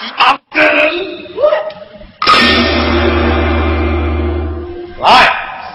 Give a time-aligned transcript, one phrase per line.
[0.00, 0.56] 啊来自阿根。
[5.00, 5.04] 来，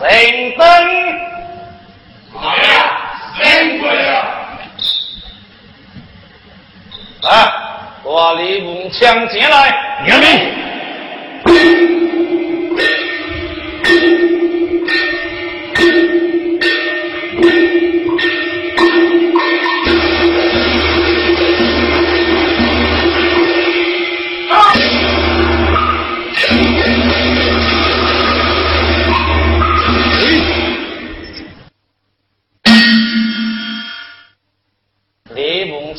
[0.02, 0.10] 圣
[0.58, 0.62] 灯。
[2.34, 2.42] 来
[2.74, 2.78] 呀，
[3.40, 3.44] 圣
[3.80, 4.14] 鬼啊！
[7.22, 7.28] 来，
[8.04, 9.56] 把李文强请来，
[10.06, 10.28] 娘命。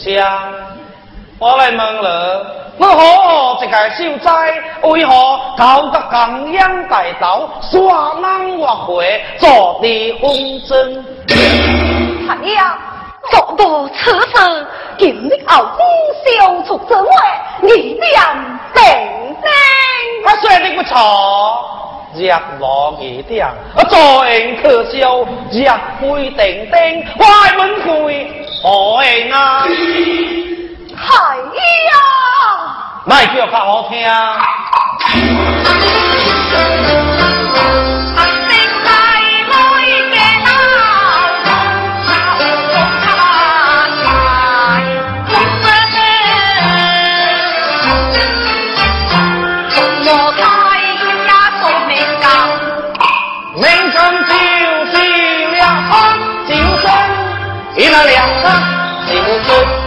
[0.07, 0.53] 李文强，
[1.41, 2.47] 我来问了，
[2.79, 5.13] 我好这个秀才为何？
[5.59, 11.03] 搞个江洋大盗，耍狼挖回，坐地风筝？
[12.29, 12.79] 太呀，
[13.33, 14.67] 做到此事，
[14.97, 15.85] 今日后公
[16.25, 17.11] 消除之外，
[17.63, 18.01] 你点
[18.75, 18.85] 定
[19.43, 19.51] 定。
[20.25, 20.95] 我说的不错，
[22.15, 23.49] 日落二点，
[23.89, 25.69] 坐应可笑，日
[26.01, 27.91] 灰定定，快门开，
[28.67, 29.63] 何应啊？
[29.65, 30.97] 系
[31.87, 31.93] 呀，
[33.07, 33.97] 卖叫较好听。
[57.77, 59.86] 你那两张金封。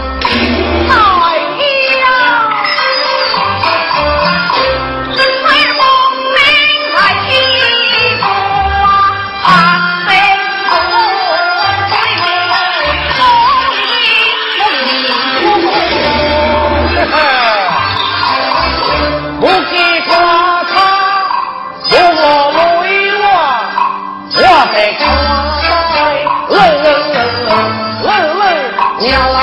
[29.00, 29.40] 娘郎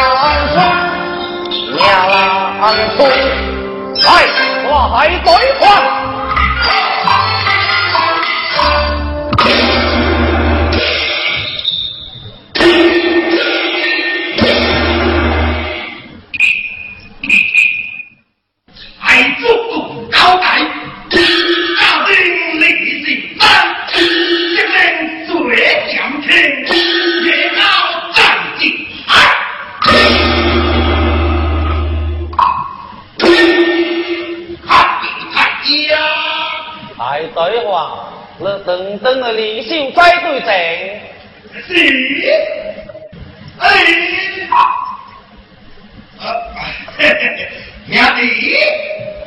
[0.54, 0.58] 穿，
[1.74, 1.82] 娘
[2.12, 2.62] 郎
[2.96, 3.00] 穿，
[4.06, 4.08] 来，
[4.70, 5.28] 我还对
[5.60, 6.07] 话。
[38.40, 40.50] 话，那等等的李秀才对阵。
[41.68, 41.74] 是，
[43.60, 43.68] 哎，
[44.52, 44.56] 啊，
[46.98, 47.40] 嘿嘿嘿，
[47.92, 48.22] 兄弟，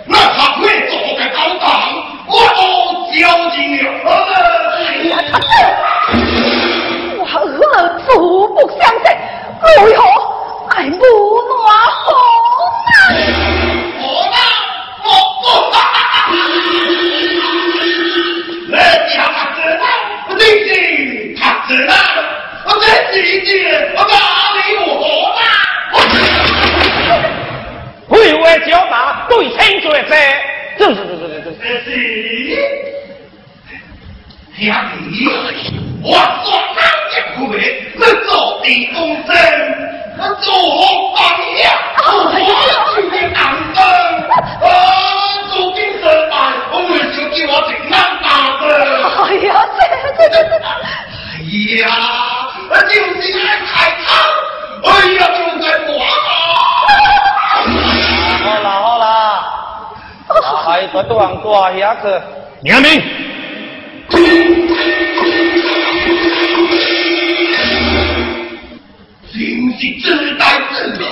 [0.07, 1.69] 那他会做个高档，
[2.29, 2.61] 我都
[3.13, 3.21] 交
[3.51, 3.85] 进了。
[7.19, 7.49] 我饿
[7.83, 8.09] 了素
[8.55, 8.81] 不相
[39.11, 39.35] 做地公生，
[40.19, 40.47] 我做
[41.17, 41.19] 榜
[41.59, 41.65] 样，
[42.07, 42.09] 我
[42.95, 42.97] 去
[43.35, 43.39] 当
[43.75, 43.79] 灯，
[44.63, 44.65] 啊，
[45.51, 46.35] 做金神办，
[46.73, 48.29] 我们就叫我平安大
[48.61, 48.63] 的。
[49.25, 49.81] 哎呀，这
[50.17, 50.55] 这这这，
[51.27, 51.43] 哎
[51.81, 51.83] 呀，
[52.89, 53.71] 就是来开
[54.05, 54.09] 仓，
[54.85, 55.89] 哎呀，就在广
[58.45, 59.05] 好啦好啦，
[60.65, 62.03] 还对往挂下去。
[62.63, 63.03] 娘命！
[69.33, 69.39] 真
[69.79, 71.07] 是自带自了。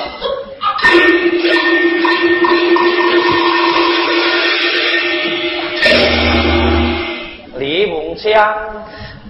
[7.58, 8.54] 李文强，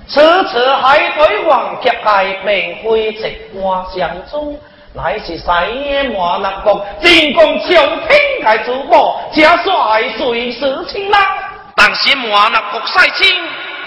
[0.07, 3.21] 此次海对王劫界并非直
[3.53, 4.59] 瓜相中，
[4.95, 10.59] 乃是三爷马南国进攻朝廷的主谋，加率随时
[10.89, 11.21] 请郎。
[11.77, 13.27] 但是马南国赛清，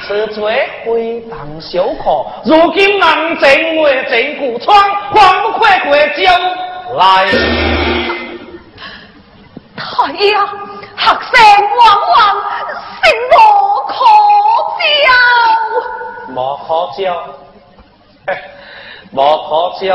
[0.08, 2.26] 此罪非当小可。
[2.44, 4.78] 如今南靖为靖古窗，
[5.14, 6.32] 还不快快交
[6.98, 7.26] 来？
[9.76, 10.48] 太呀，
[10.98, 11.42] 学生
[11.78, 11.82] 往
[12.12, 12.20] 往
[13.02, 13.34] 心无
[13.88, 13.94] 可
[14.78, 14.82] 教。
[16.34, 16.68] 无可
[16.98, 17.04] 教，
[19.12, 19.16] 无
[19.48, 19.50] 可
[19.80, 19.88] 教，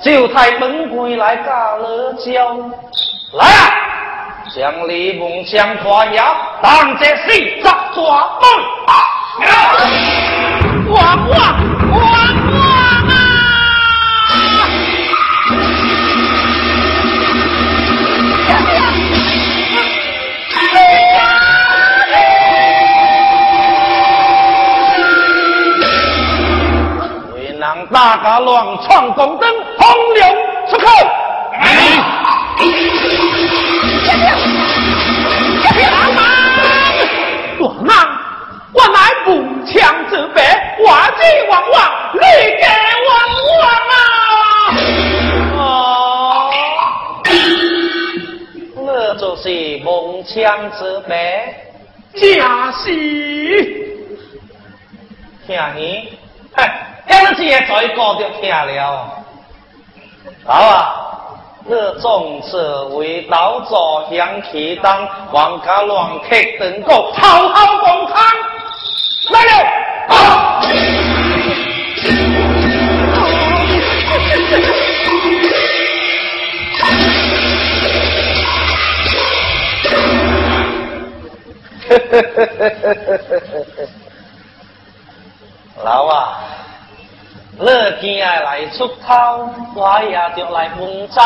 [0.00, 2.56] 就太门关来教了教。
[3.32, 3.70] 来啊，
[4.54, 8.48] 将李梦强抓押，当这西抓抓门。
[10.88, 11.38] 王王
[11.90, 12.00] 王
[12.52, 12.58] 王
[13.08, 13.12] 啊！
[27.92, 29.48] 大家乱闯红灯，
[29.78, 30.24] 洪流
[30.70, 30.86] 出口。
[50.30, 51.54] 梦枪之辈，
[52.14, 52.92] 假戏，
[55.46, 56.18] 听你，
[56.54, 56.86] 嗨。
[57.08, 59.24] 今次也再过就听了，
[60.46, 60.94] 好啊！
[61.64, 62.56] 你总是
[62.94, 66.28] 为道做香气当，王家乱客
[66.60, 68.22] 等个好好共餐，
[69.30, 69.52] 来了！
[70.14, 71.19] 啊！
[85.82, 86.38] 老啊！
[87.58, 87.66] 你
[88.00, 91.20] 今爱来出头，我也着来问走，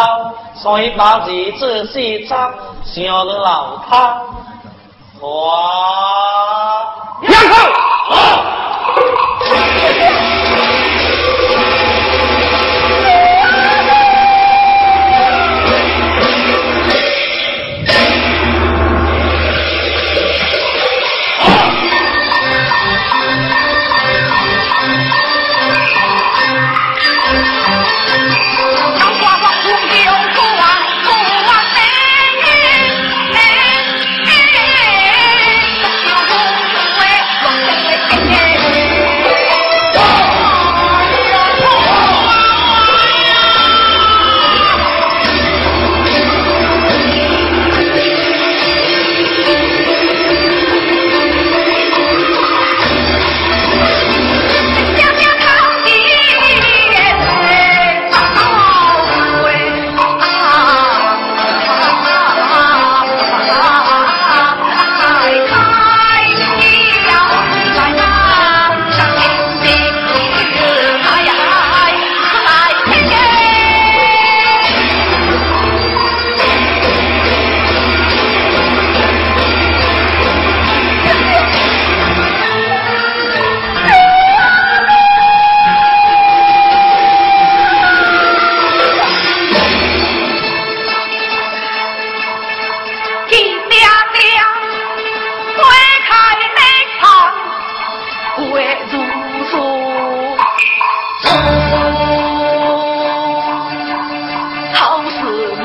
[0.55, 2.53] 所以把字仔细查，
[2.85, 3.77] 想了老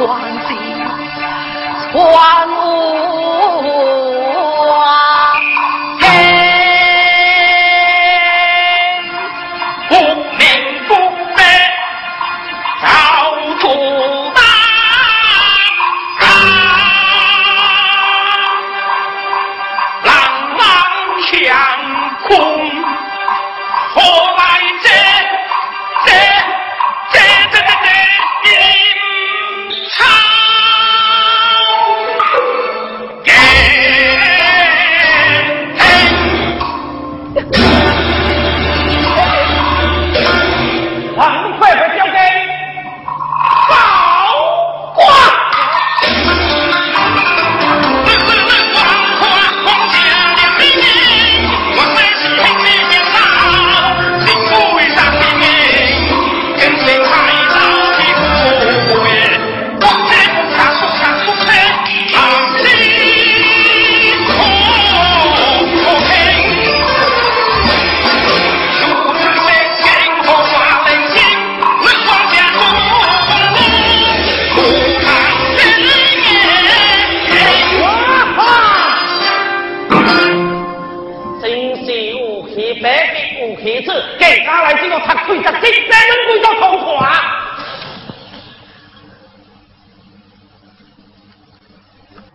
[0.05, 0.39] 穿的
[1.91, 2.58] 穿。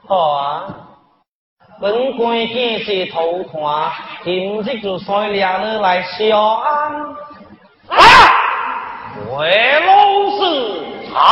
[0.07, 0.65] 头，哇！
[1.81, 3.91] 两口。
[4.23, 6.93] 今日就率两人来相安。
[7.89, 7.99] 啊！
[9.31, 9.49] 回
[9.87, 9.91] 老
[10.37, 10.43] 师
[11.13, 11.25] 好。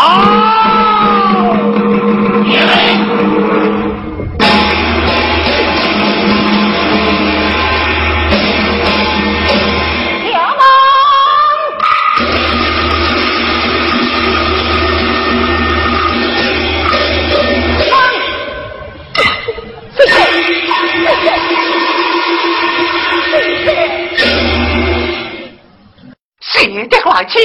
[27.22, 27.38] 来去，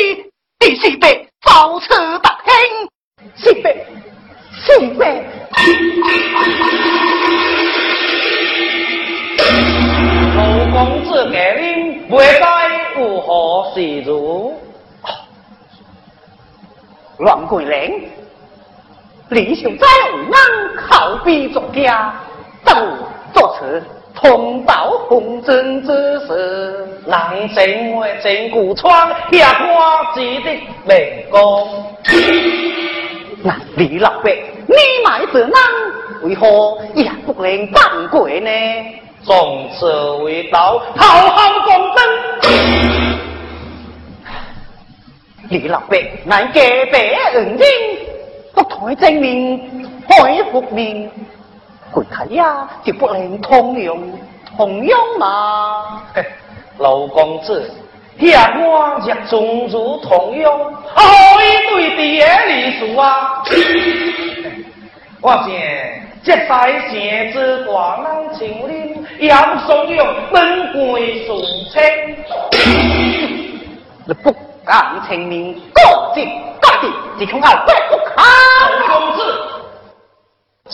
[0.57, 2.89] 第四辈遭此不幸，
[3.35, 3.85] 四辈，
[4.65, 5.23] 四辈。
[10.35, 14.59] 陆公子给令，未该如何是如？
[17.19, 18.09] 王桂玲，
[19.29, 22.15] 李秀在为俺考比作家，
[22.65, 22.83] 当
[23.31, 23.83] 作词。
[24.21, 30.51] 通报红尘之事，人正为正古窗，下花子的
[30.85, 31.67] 明光。
[33.43, 34.31] 那李老伯，
[34.65, 35.51] 你买这人
[36.23, 38.49] 为何也不能放过呢？
[39.23, 39.85] 众此
[40.23, 42.03] 为道，好好公正。
[45.49, 45.95] 李老伯，
[46.25, 46.97] 乃隔壁
[47.33, 47.59] 恩人，
[48.55, 51.11] 不台证明，开福面。
[51.97, 54.13] 鬼太呀，就不能通用
[54.55, 56.03] 通用嘛？
[56.77, 57.71] 老公子，
[58.19, 61.01] 遐我若中如通用，可
[61.41, 63.41] 以对的野梨树啊！
[65.21, 68.69] 我见这在县之大人情恁，
[69.17, 71.35] 也不怂恿本贵送
[71.71, 71.81] 亲。
[74.05, 74.31] 你不
[74.63, 75.81] 敢清明，各
[76.13, 76.29] 尽
[76.61, 77.73] 各地，只恐俺不可。
[77.73, 78.56] 老公子。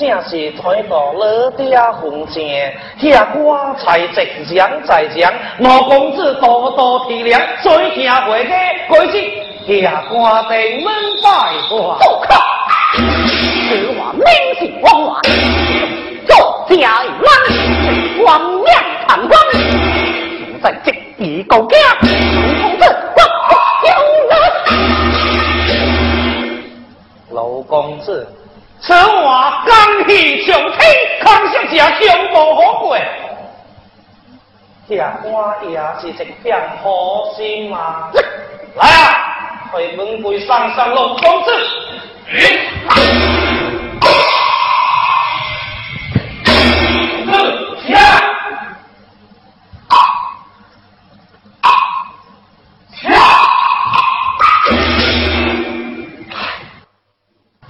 [0.04, 8.52] 正是推到老爹红前，遐瓜菜直将在将，老公子多多体谅，最听会的
[8.90, 9.32] 规矩，
[9.82, 10.52] 遐瓜登
[10.84, 10.94] 门
[11.24, 11.30] 拜
[11.70, 11.98] 花。
[12.00, 12.36] 不可，
[13.70, 14.26] 此话明
[14.60, 15.22] 是谎话，
[16.28, 17.24] 作家冤，
[18.26, 18.66] 光明
[19.08, 19.58] 堂官，现
[20.62, 20.92] 在这
[21.24, 22.08] 一个家，公
[22.78, 22.84] 子
[23.16, 23.22] 我
[23.88, 23.92] 有
[24.28, 24.32] 人。
[27.32, 28.28] 老公子。
[28.86, 30.82] 此话刚气上天，
[31.24, 32.98] 康小姐胸无好过。
[34.90, 36.12] 下官也是一
[36.44, 38.12] 片好心嘛。
[38.76, 41.52] 来啊，回门贵上上龙公子。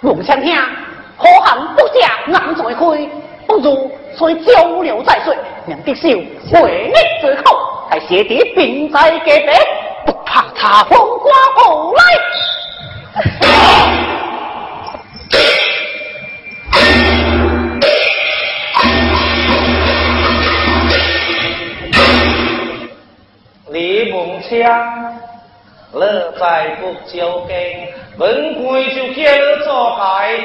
[0.01, 0.58] 龙相听。
[1.24, 2.82] 可恨不下难再开，
[3.48, 5.34] 不如先交流再说。
[5.68, 6.12] 两弟兄
[6.62, 7.58] 为你之口，
[7.89, 9.48] 在谢弟并在隔壁，
[10.06, 12.03] 不怕他风刮过来。
[23.70, 24.60] 李梦强，
[25.94, 27.56] 乐在不交根。
[28.15, 29.24] 本贵就叫
[29.65, 30.38] 做海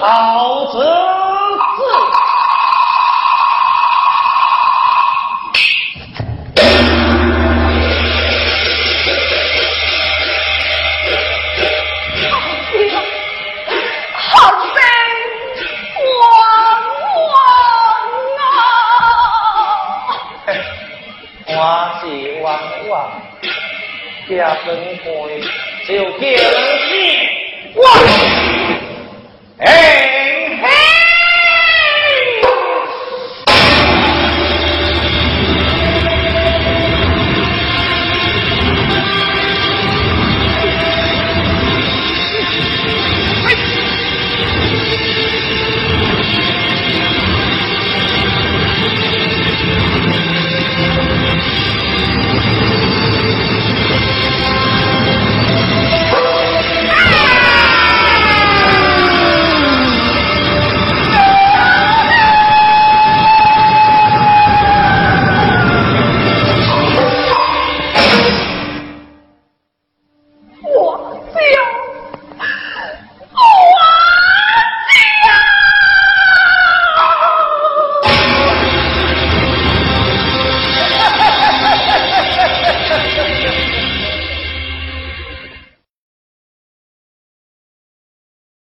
[0.00, 1.09] 老子。